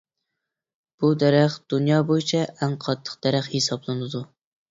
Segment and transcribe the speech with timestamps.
[1.03, 4.23] بۇ دەرەخ دۇنيا بويىچە ئەڭ قاتتىق دەرەخ ھېسابلىنىدۇ.